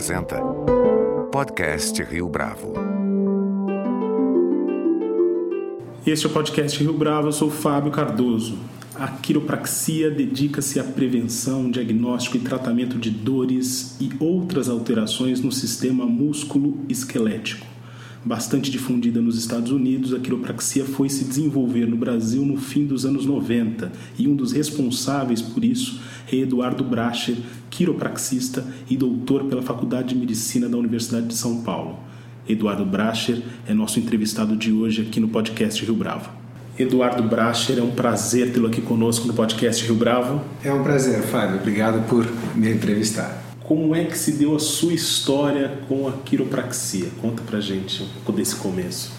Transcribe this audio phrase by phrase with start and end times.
[0.00, 0.40] apresenta
[1.30, 2.72] Podcast Rio Bravo.
[6.06, 8.56] Este é o podcast Rio Bravo, eu sou Fábio Cardoso.
[8.94, 16.06] A quiropraxia dedica-se à prevenção, diagnóstico e tratamento de dores e outras alterações no sistema
[16.06, 17.66] músculo-esquelético.
[18.24, 23.04] Bastante difundida nos Estados Unidos, a quiropraxia foi se desenvolver no Brasil no fim dos
[23.04, 25.99] anos 90 e um dos responsáveis por isso
[26.30, 27.36] é Eduardo Bracher,
[27.68, 31.98] quiropraxista e doutor pela Faculdade de Medicina da Universidade de São Paulo.
[32.48, 36.30] Eduardo Bracher é nosso entrevistado de hoje aqui no podcast Rio Bravo.
[36.78, 40.40] Eduardo Bracher, é um prazer tê-lo aqui conosco no podcast Rio Bravo.
[40.64, 41.56] É um prazer, Fábio.
[41.56, 43.42] Obrigado por me entrevistar.
[43.62, 47.08] Como é que se deu a sua história com a quiropraxia?
[47.20, 49.12] Conta pra gente um pouco desse começo.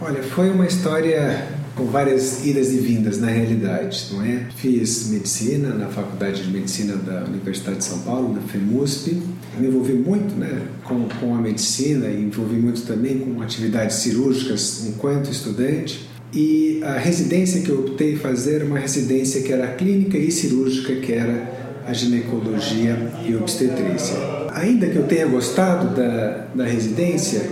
[0.00, 4.46] Olha, foi uma história com várias idas e vindas na realidade, não é?
[4.56, 9.22] Fiz medicina na Faculdade de Medicina da Universidade de São Paulo, na FEMUSP.
[9.58, 14.86] Me envolvi muito né, com, com a medicina e envolvi muito também com atividades cirúrgicas
[14.86, 16.08] enquanto estudante.
[16.32, 21.12] E a residência que eu optei fazer uma residência que era clínica e cirúrgica, que
[21.12, 24.16] era a ginecologia e obstetrícia.
[24.52, 27.42] Ainda que eu tenha gostado da, da residência,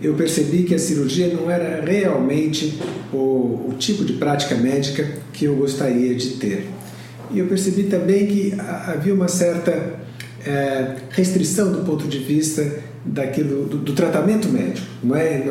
[0.00, 2.78] eu percebi que a cirurgia não era realmente
[3.16, 6.66] o, o tipo de prática médica que eu gostaria de ter.
[7.30, 8.54] E eu percebi também que
[8.86, 9.98] havia uma certa
[10.44, 15.42] é, restrição do ponto de vista daquilo do, do, tratamento médico, não é?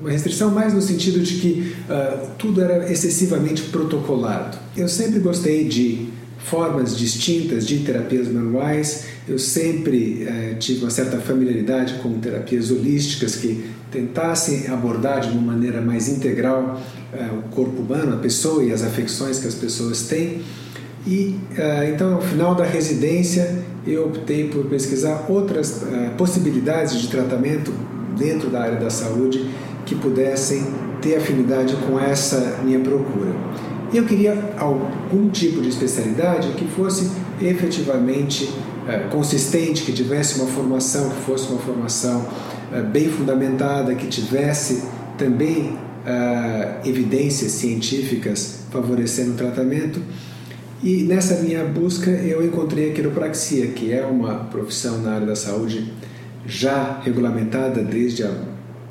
[0.00, 4.58] Uma restrição mais no sentido de que uh, tudo era excessivamente protocolado.
[4.76, 9.06] Eu sempre gostei de formas distintas de terapias manuais.
[9.26, 15.52] Eu sempre eh, tive uma certa familiaridade com terapias holísticas que tentassem abordar de uma
[15.52, 16.80] maneira mais integral
[17.12, 20.42] eh, o corpo humano, a pessoa e as afecções que as pessoas têm.
[21.06, 25.82] E eh, então, ao final da residência, eu optei por pesquisar outras
[26.18, 27.72] possibilidades de tratamento
[28.18, 29.48] dentro da área da saúde
[29.86, 30.66] que pudessem
[31.00, 33.32] ter afinidade com essa minha procura.
[33.92, 37.10] Eu queria algum tipo de especialidade que fosse
[37.40, 38.50] efetivamente
[39.10, 42.26] consistente, que tivesse uma formação, que fosse uma formação
[42.82, 44.84] bem fundamentada, que tivesse
[45.16, 50.00] também é, evidências científicas favorecendo o tratamento.
[50.82, 55.36] E nessa minha busca eu encontrei a quiropraxia, que é uma profissão na área da
[55.36, 55.92] saúde
[56.46, 58.30] já regulamentada desde há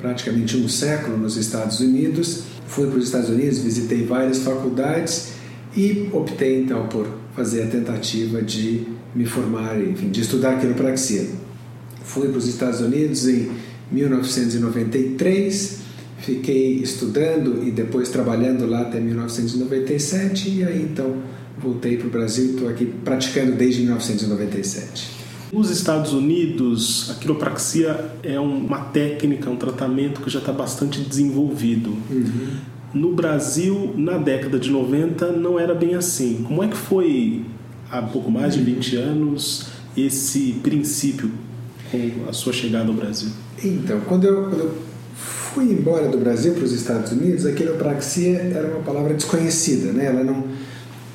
[0.00, 5.32] praticamente um século nos Estados Unidos fui para os Estados Unidos, visitei várias faculdades
[5.76, 11.28] e optei então por fazer a tentativa de me formar, enfim, de estudar quiropraxia.
[12.02, 13.50] Fui para os Estados Unidos em
[13.90, 15.80] 1993,
[16.18, 21.16] fiquei estudando e depois trabalhando lá até 1997 e aí então
[21.58, 25.24] voltei para o Brasil e estou aqui praticando desde 1997.
[25.52, 31.90] Nos Estados Unidos, a quiropraxia é uma técnica, um tratamento que já está bastante desenvolvido.
[32.10, 32.56] Uhum.
[32.92, 36.42] No Brasil, na década de 90, não era bem assim.
[36.44, 37.44] Como é que foi,
[37.88, 41.30] há pouco mais de 20 anos, esse princípio
[41.90, 43.30] com a sua chegada ao Brasil?
[43.62, 44.78] Então, quando eu, quando eu
[45.14, 50.06] fui embora do Brasil para os Estados Unidos, a quiropraxia era uma palavra desconhecida, né?
[50.06, 50.44] Ela não,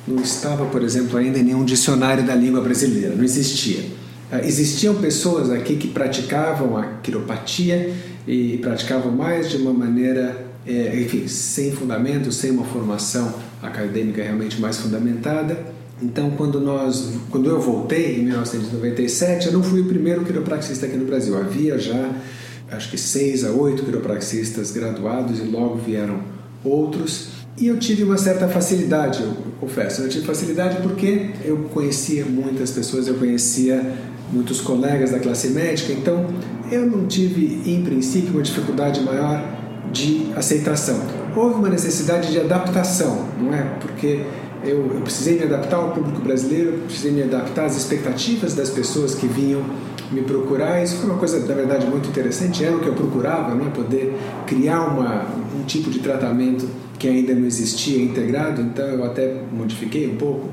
[0.08, 3.84] não estava, por exemplo, ainda em nenhum dicionário da língua brasileira, não existia.
[4.32, 7.92] Ah, existiam pessoas aqui que praticavam a quiropatia
[8.26, 14.60] e praticavam mais de uma maneira, é, enfim, sem fundamento, sem uma formação acadêmica realmente
[14.60, 15.58] mais fundamentada.
[16.02, 20.96] Então, quando nós, quando eu voltei em 1997, eu não fui o primeiro quiropraxista aqui
[20.96, 21.36] no Brasil.
[21.38, 22.10] Havia já,
[22.70, 26.20] acho que seis a oito quiropraxistas graduados e logo vieram
[26.64, 27.28] outros.
[27.58, 30.00] E eu tive uma certa facilidade, eu confesso.
[30.00, 33.94] Eu tive facilidade porque eu conhecia muitas pessoas, eu conhecia
[34.32, 36.26] muitos colegas da classe médica, então
[36.70, 39.44] eu não tive, em princípio, uma dificuldade maior
[39.92, 41.00] de aceitação.
[41.36, 43.62] Houve uma necessidade de adaptação, não é?
[43.80, 44.24] Porque
[44.64, 49.14] eu, eu, precisei me adaptar ao público brasileiro, precisei me adaptar às expectativas das pessoas
[49.14, 49.64] que vinham
[50.10, 50.82] me procurar.
[50.82, 52.64] Isso foi uma coisa, na verdade, muito interessante.
[52.64, 53.70] Era o que eu procurava, não é?
[53.70, 54.14] Poder
[54.46, 55.26] criar uma,
[55.58, 56.68] um tipo de tratamento
[56.98, 58.60] que ainda não existia integrado.
[58.60, 60.48] Então eu até modifiquei um pouco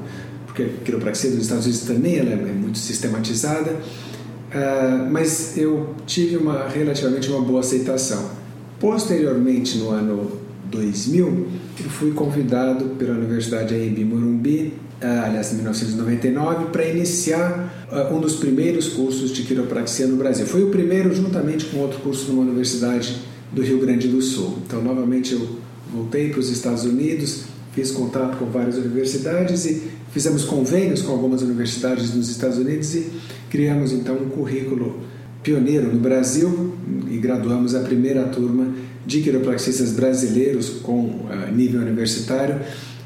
[0.58, 6.38] porque a quiropraxia dos Estados Unidos também ela é muito sistematizada, uh, mas eu tive
[6.38, 8.32] uma relativamente uma boa aceitação.
[8.80, 10.32] Posteriormente, no ano
[10.70, 11.48] 2000,
[11.84, 18.20] eu fui convidado pela Universidade AMB Morumbi, uh, aliás, em 1999, para iniciar uh, um
[18.20, 20.46] dos primeiros cursos de quiropraxia no Brasil.
[20.46, 23.18] Foi o primeiro, juntamente com outro curso numa universidade
[23.52, 24.60] do Rio Grande do Sul.
[24.66, 25.58] Então, novamente, eu
[25.92, 31.42] voltei para os Estados Unidos, fiz contato com várias universidades e Fizemos convênios com algumas
[31.42, 33.12] universidades nos Estados Unidos e
[33.50, 35.02] criamos então um currículo
[35.48, 36.76] pioneiro no Brasil
[37.10, 38.68] e graduamos a primeira turma
[39.06, 42.60] de quiropraxistas brasileiros com uh, nível universitário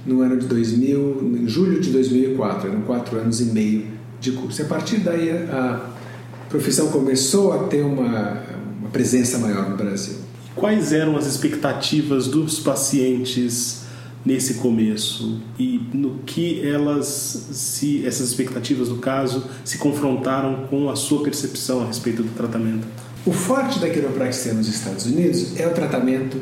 [0.04, 3.86] no ano de 2000, em julho de 2004, eram quatro anos e meio
[4.20, 4.64] de curso.
[4.64, 5.92] A partir daí a
[6.50, 8.42] profissão começou a ter uma,
[8.80, 10.16] uma presença maior no Brasil.
[10.56, 13.84] Quais eram as expectativas dos pacientes
[14.26, 20.96] nesse começo e no que elas se essas expectativas no caso se confrontaram com a
[20.96, 22.86] sua percepção a respeito do tratamento?
[23.26, 26.38] O forte da quiropraxia nos Estados Unidos é o tratamento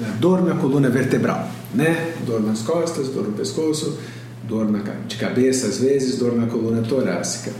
[0.00, 2.14] da dor na coluna vertebral, né?
[2.26, 3.98] Dor nas costas, dor no pescoço,
[4.46, 7.52] dor na, de cabeça às vezes, dor na coluna torácica.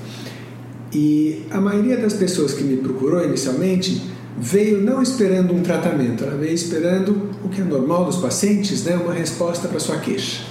[0.93, 4.01] E a maioria das pessoas que me procurou inicialmente
[4.41, 8.97] veio não esperando um tratamento, ela veio esperando o que é normal dos pacientes, né?
[8.97, 10.43] Uma resposta para sua queixa.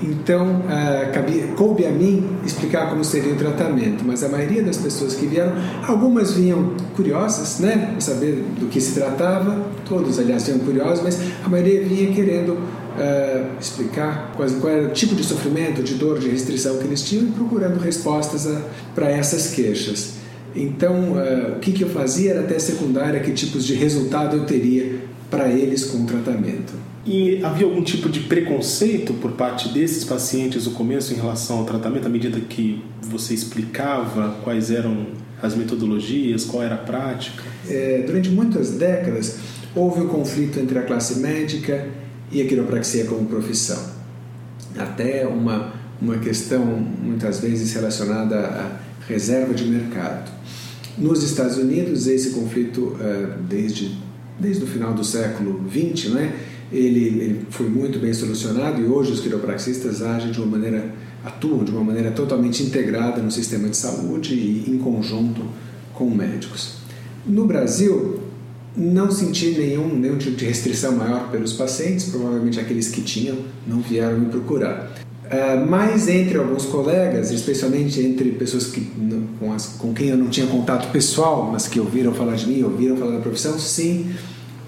[0.00, 5.14] Então, uh, coube a mim explicar como seria o tratamento, mas a maioria das pessoas
[5.14, 5.52] que vieram,
[5.88, 11.18] algumas vinham curiosas, né, para saber do que se tratava, todos, aliás, vinham curiosos, mas
[11.44, 16.20] a maioria vinha querendo uh, explicar qual, qual, era o tipo de sofrimento, de dor,
[16.20, 18.48] de restrição que eles tinham e procurando respostas
[18.94, 20.17] para essas queixas.
[20.58, 24.44] Então, uh, o que, que eu fazia era até secundária, que tipos de resultado eu
[24.44, 24.98] teria
[25.30, 26.72] para eles com o tratamento.
[27.06, 31.64] E havia algum tipo de preconceito por parte desses pacientes no começo em relação ao
[31.64, 35.06] tratamento, à medida que você explicava quais eram
[35.40, 37.42] as metodologias, qual era a prática?
[37.68, 39.38] É, durante muitas décadas
[39.74, 41.88] houve um conflito entre a classe médica
[42.32, 43.78] e a quiropraxia como profissão.
[44.76, 45.72] Até uma,
[46.02, 50.30] uma questão muitas vezes relacionada à reserva de mercado.
[50.98, 53.96] Nos Estados Unidos, esse conflito, é, desde,
[54.38, 56.34] desde o final do século XX, não é?
[56.72, 60.92] ele, ele foi muito bem solucionado e hoje os quiropraxistas agem de uma maneira,
[61.24, 65.42] atuam de uma maneira totalmente integrada no sistema de saúde e em conjunto
[65.94, 66.76] com médicos.
[67.26, 68.20] No Brasil,
[68.76, 73.80] não senti nenhum, nenhum tipo de restrição maior pelos pacientes, provavelmente aqueles que tinham não
[73.80, 74.92] vieram me procurar.
[75.28, 78.80] Uh, mas entre alguns colegas, especialmente entre pessoas que,
[79.38, 82.62] com, as, com quem eu não tinha contato pessoal, mas que ouviram falar de mim,
[82.62, 84.10] ouviram falar da profissão, sim,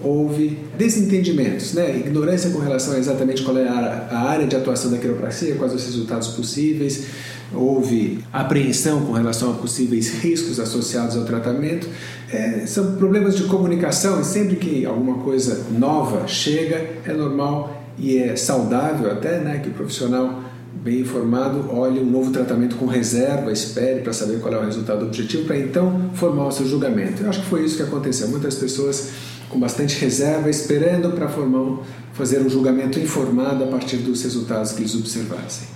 [0.03, 1.97] houve desentendimentos, né?
[1.97, 5.83] ignorância com relação a exatamente qual é a área de atuação da quiropraxia, quais os
[5.83, 7.07] resultados possíveis,
[7.53, 11.87] houve apreensão com relação a possíveis riscos associados ao tratamento.
[12.31, 18.17] É, são problemas de comunicação e sempre que alguma coisa nova chega, é normal e
[18.17, 20.40] é saudável até né, que o profissional
[20.83, 25.05] bem informado olhe um novo tratamento com reserva, espere para saber qual é o resultado
[25.05, 27.21] objetivo, para então formar o seu julgamento.
[27.21, 28.27] Eu acho que foi isso que aconteceu.
[28.29, 29.11] Muitas pessoas
[29.47, 31.83] com bastante reserva, esperando para formar,
[32.13, 35.67] fazer um julgamento informado a partir dos resultados que eles observassem.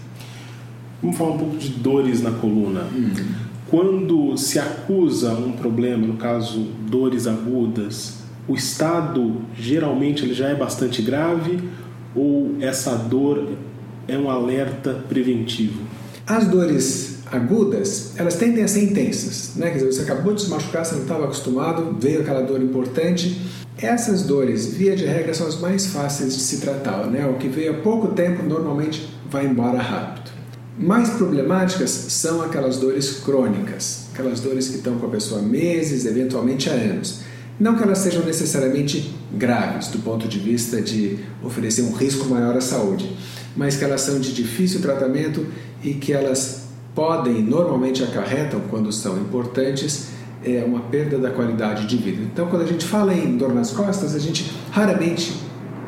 [1.01, 2.87] Vamos falar um pouco de dores na coluna.
[2.95, 3.11] Hum.
[3.69, 6.59] Quando se acusa um problema, no caso
[6.89, 11.59] dores agudas, o estado geralmente ele já é bastante grave
[12.15, 13.49] ou essa dor
[14.07, 15.81] é um alerta preventivo?
[16.25, 19.69] As dores agudas, elas tendem a ser intensas, né?
[19.69, 23.41] Quer dizer, você acabou de se machucar, você não estava acostumado, veio aquela dor importante
[23.77, 27.07] essas dores, via de regra, são as mais fáceis de se tratar.
[27.07, 27.27] Né?
[27.27, 30.31] O que veio há pouco tempo normalmente vai embora rápido.
[30.77, 36.05] Mais problemáticas são aquelas dores crônicas, aquelas dores que estão com a pessoa há meses,
[36.05, 37.21] eventualmente há anos.
[37.59, 42.55] Não que elas sejam necessariamente graves do ponto de vista de oferecer um risco maior
[42.57, 43.15] à saúde,
[43.55, 45.45] mas que elas são de difícil tratamento
[45.83, 50.09] e que elas podem, normalmente acarretam, quando são importantes,
[50.43, 52.21] é uma perda da qualidade de vida.
[52.21, 55.33] Então, quando a gente fala em dor nas costas, a gente raramente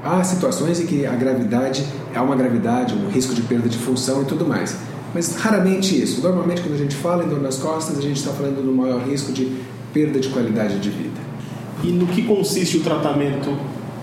[0.03, 4.23] há situações em que a gravidade é uma gravidade, um risco de perda de função
[4.23, 4.75] e tudo mais.
[5.13, 6.21] Mas raramente isso.
[6.21, 9.01] Normalmente, quando a gente fala em dor nas costas, a gente está falando do maior
[9.01, 9.51] risco de
[9.93, 11.19] perda de qualidade de vida.
[11.83, 13.55] E no que consiste o tratamento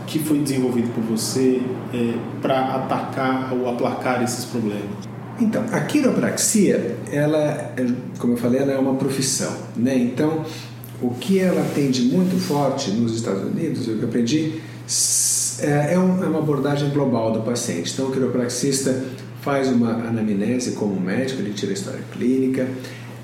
[0.06, 5.14] que foi desenvolvido por você é, para atacar ou aplacar esses problemas?
[5.40, 7.75] Então, a quiropraxia, ela,
[8.18, 9.96] como eu falei, ela é uma profissão, né?
[9.96, 10.44] Então,
[11.02, 14.61] o que ela tem de muito forte nos Estados Unidos, eu aprendi,
[15.61, 17.92] é, é, é uma abordagem global do paciente.
[17.92, 19.04] Então, o quiropraxista
[19.42, 22.68] faz uma anamnese como médico, ele tira a história clínica.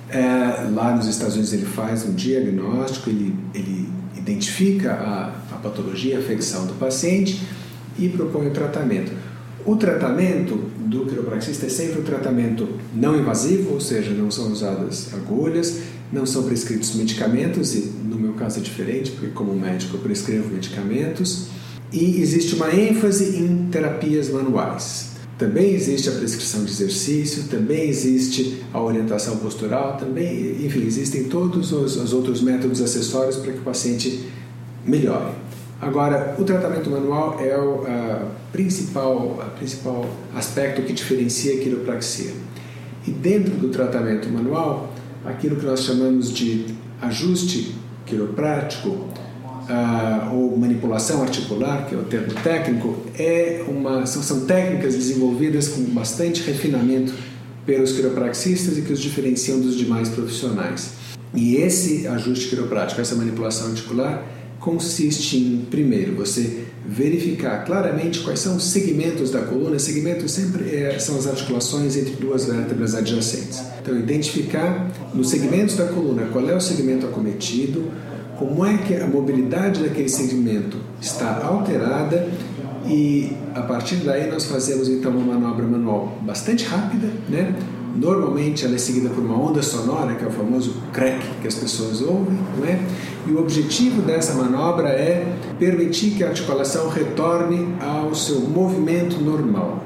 [0.09, 5.33] É, lá nos Estados Unidos ele faz um diagnóstico, ele, ele identifica a
[5.63, 7.41] patologia, afecção do paciente
[7.99, 9.13] e propõe o tratamento.
[9.65, 15.13] O tratamento do quiropraxista é sempre um tratamento não invasivo, ou seja, não são usadas
[15.13, 15.81] agulhas,
[16.13, 20.49] não são prescritos medicamentos, e no meu caso é diferente, porque como médico eu prescrevo
[20.49, 21.49] medicamentos,
[21.93, 25.11] e existe uma ênfase em terapias manuais.
[25.37, 31.73] Também existe a prescrição de exercício, também existe a orientação postural, também, enfim, existem todos
[31.73, 34.27] os, os outros métodos acessórios para que o paciente
[34.85, 35.33] melhore.
[35.81, 42.33] Agora, o tratamento manual é o a principal, a principal aspecto que diferencia a quiropraxia.
[43.07, 44.93] E dentro do tratamento manual,
[45.25, 46.67] aquilo que nós chamamos de
[47.01, 54.45] ajuste quiroprático uh, ou manipulação articular, que é o termo técnico, é uma, são, são
[54.45, 57.15] técnicas desenvolvidas com bastante refinamento
[57.65, 60.93] pelos quiropraxistas e que os diferenciam dos demais profissionais.
[61.33, 64.27] E esse ajuste quiroprático, essa manipulação articular,
[64.61, 69.79] consiste em, primeiro, você verificar claramente quais são os segmentos da coluna.
[69.79, 73.63] Segmentos sempre é, são as articulações entre duas vértebras adjacentes.
[73.83, 77.91] Então, identificar nos segmentos da coluna qual é o segmento acometido,
[78.39, 82.29] como é que a mobilidade daquele segmento está alterada
[82.87, 87.55] e a partir daí nós fazemos então uma manobra manual bastante rápida, né?
[88.01, 91.55] Normalmente ela é seguida por uma onda sonora, que é o famoso crack que as
[91.55, 92.81] pessoas ouvem, não é?
[93.27, 99.85] E o objetivo dessa manobra é permitir que a articulação retorne ao seu movimento normal.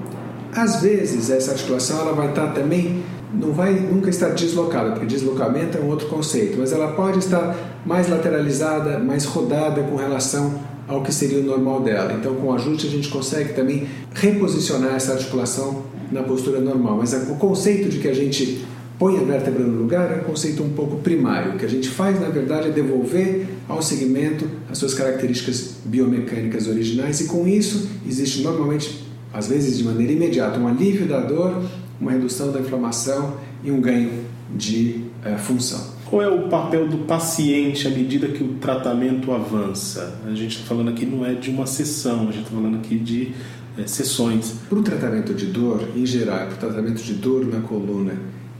[0.54, 3.02] Às vezes essa articulação ela vai estar também
[3.32, 7.56] não vai nunca estar deslocada, porque deslocamento é um outro conceito, mas ela pode estar
[7.84, 10.54] mais lateralizada, mais rodada com relação
[10.86, 12.12] ao que seria o normal dela.
[12.12, 15.82] Então, com o ajuste, a gente consegue também reposicionar essa articulação
[16.14, 16.96] na postura normal.
[16.96, 18.64] Mas o conceito de que a gente
[18.98, 21.52] põe a vértebra no lugar é um conceito um pouco primário.
[21.52, 26.68] O que a gente faz, na verdade, é devolver ao segmento as suas características biomecânicas
[26.68, 31.62] originais, e com isso existe normalmente, às vezes de maneira imediata, um alívio da dor
[32.00, 35.94] uma redução da inflamação e um ganho de é, função.
[36.04, 40.20] Qual é o papel do paciente à medida que o tratamento avança?
[40.26, 42.98] A gente está falando aqui não é de uma sessão, a gente está falando aqui
[42.98, 43.32] de
[43.78, 44.54] é, sessões.
[44.68, 48.12] Para o tratamento de dor, em geral, para o tratamento de dor na coluna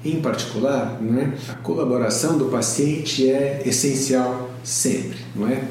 [0.05, 1.33] em particular, não é?
[1.49, 5.63] a colaboração do paciente é essencial sempre, não é?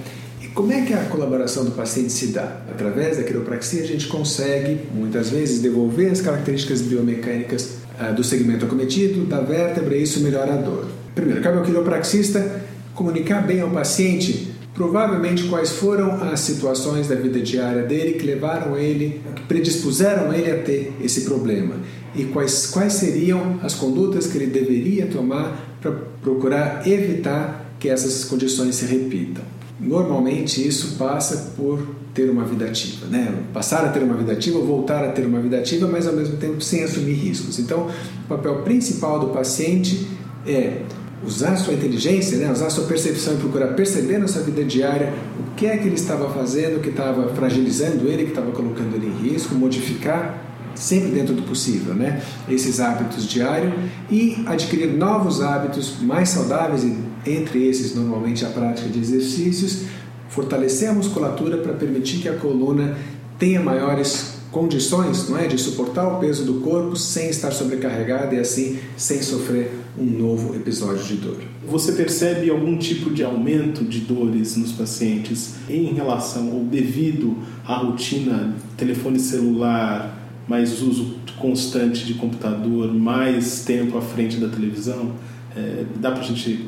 [0.54, 2.62] Como é que a colaboração do paciente se dá?
[2.70, 8.66] Através da quiropraxia a gente consegue, muitas vezes, devolver as características biomecânicas uh, do segmento
[8.66, 10.88] acometido, da vértebra, e isso melhora a dor.
[11.16, 12.62] Primeiro, cabe ao quiropraxista
[12.94, 18.77] comunicar bem ao paciente provavelmente quais foram as situações da vida diária dele que levaram
[18.77, 21.75] ele, que predispuseram ele a ter esse problema
[22.15, 28.24] e quais, quais seriam as condutas que ele deveria tomar para procurar evitar que essas
[28.25, 29.44] condições se repitam.
[29.80, 33.34] Normalmente isso passa por ter uma vida ativa, né?
[33.51, 36.38] Passar a ter uma vida ativa, voltar a ter uma vida ativa, mas ao mesmo
[36.38, 37.60] tempo sem assumir riscos.
[37.60, 37.89] Então,
[38.25, 40.08] o papel principal do paciente
[40.46, 40.84] é
[41.25, 42.51] usar sua inteligência, né?
[42.51, 45.96] usar sua percepção e procurar perceber na sua vida diária o que é que ele
[45.96, 50.42] estava fazendo, que estava fragilizando ele, que estava colocando ele em risco, modificar
[50.75, 52.22] sempre dentro do possível, né?
[52.50, 53.74] Esses hábitos diários
[54.10, 56.84] e adquirir novos hábitos mais saudáveis
[57.25, 59.84] entre esses normalmente a prática de exercícios,
[60.30, 62.98] fortalecer a musculatura para permitir que a coluna
[63.38, 68.40] tenha maiores condições, não é, de suportar o peso do corpo sem estar sobrecarregada e
[68.40, 71.38] assim sem sofrer um novo episódio de dor.
[71.68, 77.78] Você percebe algum tipo de aumento de dores nos pacientes em relação ou devido à
[77.78, 85.14] rotina telefone celular, mais uso constante de computador, mais tempo à frente da televisão?
[85.56, 86.68] É, dá para a gente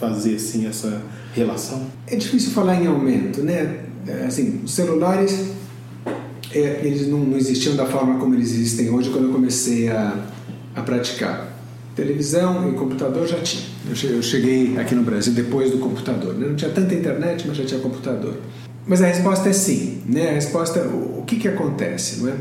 [0.00, 1.02] fazer assim essa
[1.34, 1.86] relação?
[2.06, 3.84] É difícil falar em aumento, né?
[4.06, 5.57] É, assim, os celulares
[6.58, 10.14] é, eles não, não, existiam da forma como eles existem hoje quando eu comecei a,
[10.74, 11.56] a praticar.
[11.94, 13.64] Televisão e computador já tinha.
[13.88, 16.34] Eu cheguei aqui no Brasil depois do computador.
[16.34, 16.46] Né?
[16.48, 18.34] Não tinha tanta internet, mas já tinha computador.
[18.86, 20.02] Mas a resposta é sim.
[20.06, 20.30] Né?
[20.30, 22.20] A resposta, o, o que, que acontece?
[22.20, 22.36] Não é?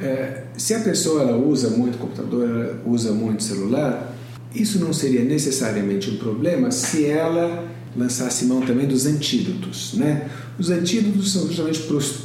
[0.00, 4.14] É, se a pessoa ela usa muito computador, ela usa muito celular,
[4.54, 9.94] isso não seria necessariamente um problema se ela lançasse mão também dos antídotos.
[9.94, 10.28] Né?
[10.58, 11.80] Os antídotos são justamente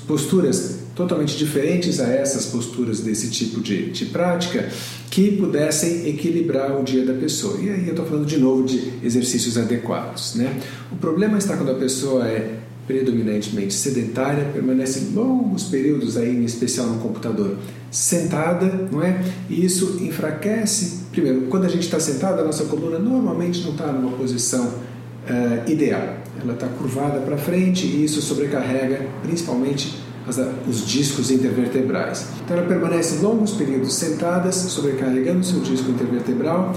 [0.07, 4.69] posturas totalmente diferentes a essas posturas desse tipo de, de prática
[5.09, 7.59] que pudessem equilibrar o dia da pessoa.
[7.59, 10.35] E aí eu estou falando de novo de exercícios adequados.
[10.35, 10.59] Né?
[10.91, 16.87] O problema está quando a pessoa é predominantemente sedentária, permanece longos períodos aí, em especial
[16.87, 17.57] no computador,
[17.89, 19.23] sentada, não é?
[19.49, 21.03] E isso enfraquece.
[21.11, 25.71] Primeiro, quando a gente está sentada, a nossa coluna normalmente não está numa posição uh,
[25.71, 26.17] ideal.
[26.41, 29.95] Ela está curvada para frente e isso sobrecarrega principalmente
[30.67, 32.27] os discos intervertebrais.
[32.43, 36.73] Então ela permanece longos períodos sentadas, sobrecarregando seu disco intervertebral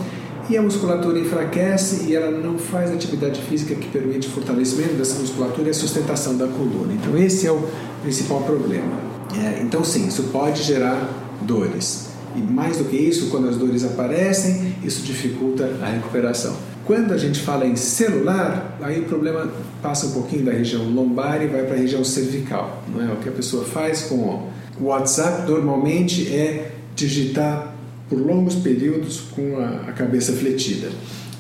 [0.49, 5.19] e a musculatura enfraquece e ela não faz atividade física que permite o fortalecimento dessa
[5.19, 6.93] musculatura e a sustentação da coluna.
[6.93, 7.63] Então esse é o
[8.03, 9.01] principal problema.
[9.37, 11.09] É, então sim, isso pode gerar
[11.43, 12.07] dores.
[12.35, 16.55] E mais do que isso, quando as dores aparecem, isso dificulta a recuperação.
[16.87, 19.53] Quando a gente fala em celular, aí o problema
[19.83, 22.85] passa um pouquinho da região lombar e vai para a região cervical.
[22.89, 23.13] Não é?
[23.13, 24.49] O que a pessoa faz com
[24.81, 27.75] o WhatsApp normalmente é digitar
[28.09, 30.89] por longos períodos com a, cabeça fletida.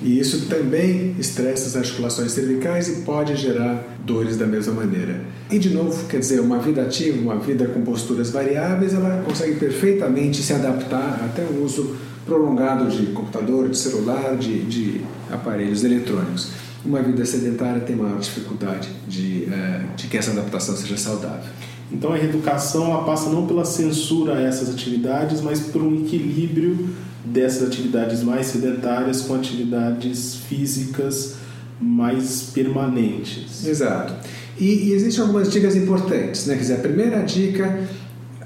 [0.02, 5.20] E isso também estressa as articulações cervicais e pode gerar dores da mesma maneira.
[5.48, 9.54] E de novo, quer dizer, uma vida ativa, uma vida com posturas variáveis, ela consegue
[9.60, 15.00] perfeitamente se adaptar até o uso prolongado de computador, de celular, de, de
[15.30, 16.48] aparelhos eletrônicos.
[16.84, 21.50] Uma vida sedentária tem maior dificuldade de, eh, de que essa adaptação seja saudável.
[21.90, 26.90] Então a reeducação ela passa não pela censura a essas atividades, mas por um equilíbrio
[27.24, 31.36] dessas atividades mais sedentárias com atividades físicas
[31.80, 33.66] mais permanentes.
[33.66, 34.14] Exato.
[34.58, 36.46] E, e existem algumas dicas importantes.
[36.46, 36.54] Né?
[36.54, 37.80] Quer dizer, a primeira dica,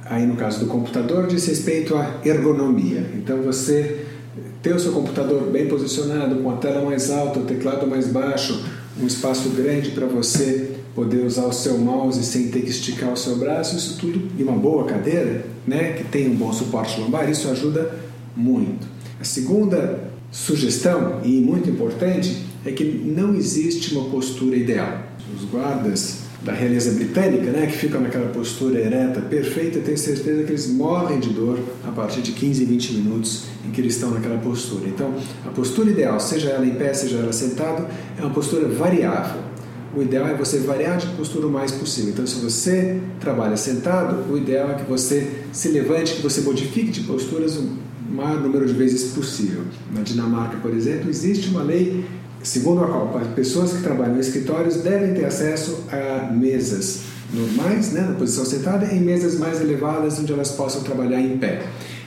[0.07, 3.09] aí no caso do computador, diz respeito à ergonomia.
[3.15, 4.07] Então você
[4.63, 8.65] ter o seu computador bem posicionado, com a tela mais alta, o teclado mais baixo,
[9.01, 13.17] um espaço grande para você poder usar o seu mouse sem ter que esticar o
[13.17, 17.31] seu braço, isso tudo e uma boa cadeira, né, que tem um bom suporte lombar,
[17.31, 17.95] isso ajuda
[18.37, 18.87] muito.
[19.21, 25.03] A segunda sugestão e muito importante é que não existe uma postura ideal.
[25.37, 30.51] Os guardas da realeza britânica, né, que ficam naquela postura ereta perfeita, tenho certeza que
[30.51, 34.39] eles morrem de dor a partir de 15, 20 minutos em que eles estão naquela
[34.39, 34.89] postura.
[34.89, 35.15] Então,
[35.47, 37.87] a postura ideal, seja ela em pé, seja ela sentado,
[38.19, 39.51] é uma postura variável
[39.95, 42.11] o ideal é você variar de postura o mais possível.
[42.11, 46.91] Então, se você trabalha sentado, o ideal é que você se levante, que você modifique
[46.91, 47.69] de posturas o
[48.09, 49.63] maior número de vezes possível.
[49.93, 52.05] Na Dinamarca, por exemplo, existe uma lei
[52.43, 58.03] segundo a qual pessoas que trabalham em escritórios devem ter acesso a mesas normais, né,
[58.03, 61.63] na posição sentada, em mesas mais elevadas onde elas possam trabalhar em pé.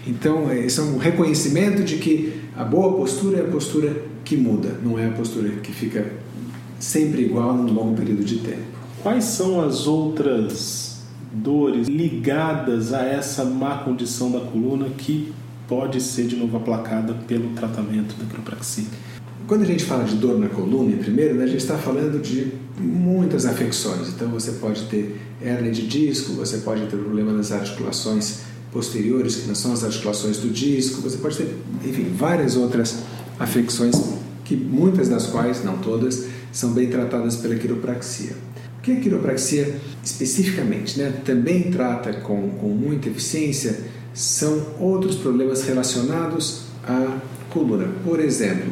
[0.05, 4.77] Então, isso é um reconhecimento de que a boa postura é a postura que muda,
[4.83, 6.11] não é a postura que fica
[6.79, 8.73] sempre igual num longo período de tempo.
[9.01, 15.33] Quais são as outras dores ligadas a essa má condição da coluna que
[15.67, 18.85] pode ser de novo aplacada pelo tratamento da quiropraxia?
[19.47, 22.53] Quando a gente fala de dor na coluna, primeiro, né, a gente está falando de
[22.79, 24.07] muitas afecções.
[24.09, 28.39] Então, você pode ter hernia de disco, você pode ter problema nas articulações
[28.71, 32.99] posteriores, que não são as articulações do disco, você pode ter, enfim, várias outras
[33.39, 33.95] afecções,
[34.45, 38.31] que muitas das quais, não todas, são bem tratadas pela quiropraxia.
[38.79, 43.79] O que a quiropraxia especificamente né, também trata com, com muita eficiência
[44.13, 47.87] são outros problemas relacionados à coluna.
[48.03, 48.71] Por exemplo,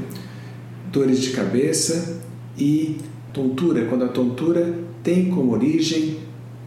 [0.92, 2.20] dores de cabeça
[2.58, 2.98] e
[3.34, 4.74] tontura, quando a tontura
[5.04, 6.20] tem como origem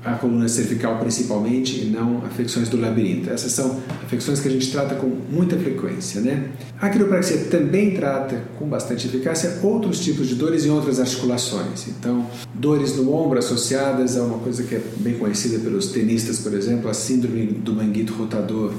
[0.04, 3.30] a coluna cervical principalmente e não afecções do labirinto.
[3.30, 6.50] Essas são afecções que a gente trata com muita frequência, né?
[6.78, 11.88] A quiropraxia também trata com bastante eficácia outros tipos de dores em outras articulações.
[11.88, 16.52] Então, dores no ombro associadas a uma coisa que é bem conhecida pelos tenistas, por
[16.52, 18.74] exemplo, a síndrome do manguito rotador,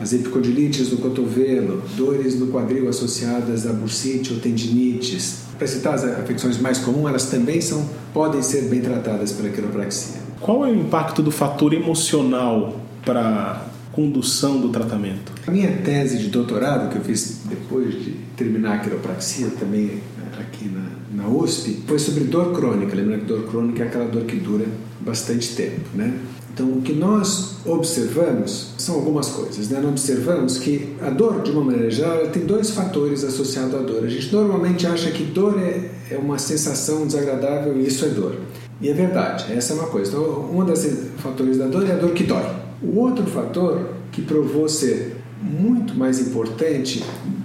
[0.00, 5.42] as epicondilites no cotovelo, dores no quadril associadas a bursite ou tendinites.
[5.58, 10.20] Para citar as afecções mais comuns, elas também são, podem ser bem tratadas pela quiropraxia.
[10.40, 15.32] Qual é o impacto do fator emocional para a condução do tratamento?
[15.46, 20.00] A minha tese de doutorado, que eu fiz depois de terminar a quiropraxia, também
[20.40, 20.84] aqui na,
[21.22, 22.94] na USP, foi sobre dor crônica.
[22.94, 24.66] Lembrando que dor crônica é aquela dor que dura
[25.00, 26.18] bastante tempo, né?
[26.52, 29.70] Então, o que nós observamos são algumas coisas.
[29.70, 29.80] Né?
[29.80, 34.04] Nós observamos que a dor, de uma maneira geral, tem dois fatores associados à dor.
[34.04, 38.36] A gente normalmente acha que dor é, é uma sensação desagradável e isso é dor.
[38.82, 40.10] E é verdade, essa é uma coisa.
[40.10, 40.86] Então, um dos
[41.18, 42.44] fatores da dor é a dor que dói.
[42.82, 47.02] O outro fator que provou ser muito mais importante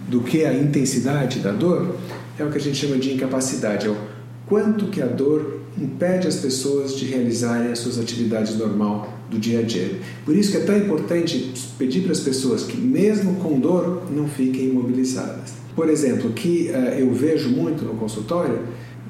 [0.09, 1.95] do que a intensidade da dor
[2.39, 3.97] é o que a gente chama de incapacidade, é o
[4.45, 9.59] quanto que a dor impede as pessoas de realizarem as suas atividades normal do dia
[9.59, 9.99] a dia.
[10.25, 14.27] Por isso que é tão importante pedir para as pessoas que mesmo com dor não
[14.27, 15.53] fiquem imobilizadas.
[15.75, 18.59] Por exemplo, que uh, eu vejo muito no consultório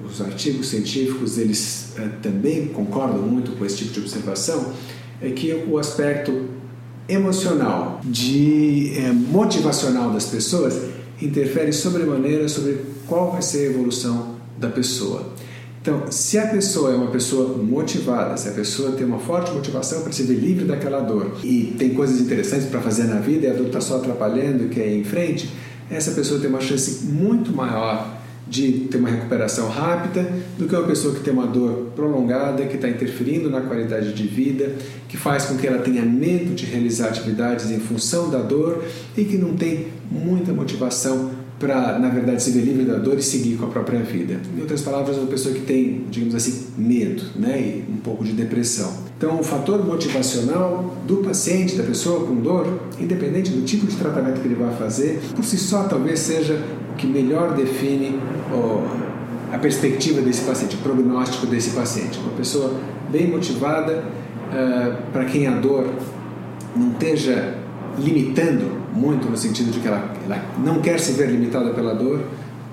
[0.05, 4.73] os artigos científicos eles é, também concordam muito com esse tipo de observação,
[5.21, 6.45] é que o aspecto
[7.09, 10.79] emocional, de é, motivacional das pessoas
[11.21, 15.33] interfere sobremaneira sobre qual vai ser a evolução da pessoa.
[15.81, 20.01] Então, se a pessoa é uma pessoa motivada, se a pessoa tem uma forte motivação
[20.01, 23.49] para se ver livre daquela dor e tem coisas interessantes para fazer na vida e
[23.49, 25.49] a dor está só atrapalhando e quer ir em frente,
[25.89, 28.16] essa pessoa tem uma chance muito maior
[28.49, 32.75] de ter uma recuperação rápida do que uma pessoa que tem uma dor prolongada, que
[32.75, 34.75] está interferindo na qualidade de vida,
[35.07, 38.83] que faz com que ela tenha medo de realizar atividades em função da dor
[39.17, 43.23] e que não tem muita motivação para, na verdade, se ver livre da dor e
[43.23, 44.39] seguir com a própria vida.
[44.55, 48.31] Em outras palavras, uma pessoa que tem, digamos assim, medo né, e um pouco de
[48.33, 49.07] depressão.
[49.17, 54.39] Então, o fator motivacional do paciente, da pessoa com dor, independente do tipo de tratamento
[54.39, 56.61] que ele vai fazer, por si só talvez seja
[56.97, 58.19] que melhor define
[59.51, 62.19] a perspectiva desse paciente, o prognóstico desse paciente.
[62.19, 62.79] Uma pessoa
[63.09, 65.87] bem motivada, uh, para quem a dor
[66.75, 67.55] não esteja
[67.97, 72.21] limitando muito no sentido de que ela, ela não quer se ver limitada pela dor,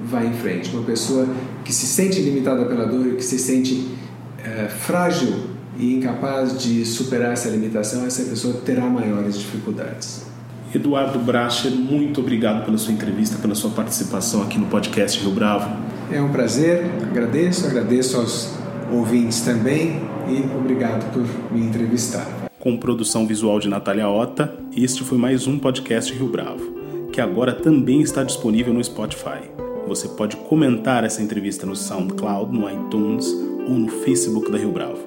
[0.04, 0.74] vai em frente.
[0.74, 1.26] Uma pessoa
[1.64, 3.94] que se sente limitada pela dor e que se sente
[4.42, 5.34] é, frágil
[5.78, 10.33] e incapaz de superar essa limitação, essa pessoa terá maiores dificuldades.
[10.74, 15.76] Eduardo Bracher, muito obrigado pela sua entrevista, pela sua participação aqui no podcast Rio Bravo.
[16.10, 18.54] É um prazer, agradeço, agradeço aos
[18.92, 25.18] ouvintes também e obrigado por me entrevistar com produção visual de Natália Ota, este foi
[25.18, 26.64] mais um podcast Rio Bravo,
[27.12, 29.50] que agora também está disponível no Spotify.
[29.86, 33.26] Você pode comentar essa entrevista no SoundCloud, no iTunes
[33.68, 34.98] ou no Facebook da Rio Bravo.